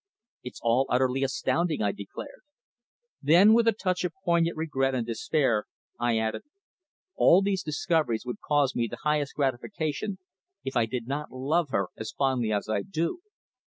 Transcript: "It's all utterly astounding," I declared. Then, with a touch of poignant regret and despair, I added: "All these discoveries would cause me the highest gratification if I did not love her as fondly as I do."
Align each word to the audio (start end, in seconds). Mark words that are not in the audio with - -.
"It's 0.41 0.59
all 0.63 0.87
utterly 0.89 1.21
astounding," 1.23 1.83
I 1.83 1.91
declared. 1.91 2.41
Then, 3.21 3.53
with 3.53 3.67
a 3.67 3.71
touch 3.71 4.03
of 4.03 4.13
poignant 4.25 4.57
regret 4.57 4.95
and 4.95 5.05
despair, 5.05 5.65
I 5.99 6.17
added: 6.17 6.41
"All 7.15 7.43
these 7.43 7.61
discoveries 7.61 8.25
would 8.25 8.41
cause 8.41 8.73
me 8.73 8.87
the 8.87 8.97
highest 9.03 9.35
gratification 9.35 10.17
if 10.63 10.75
I 10.75 10.87
did 10.87 11.05
not 11.05 11.29
love 11.31 11.69
her 11.69 11.89
as 11.95 12.13
fondly 12.13 12.51
as 12.51 12.67
I 12.67 12.81
do." 12.81 13.21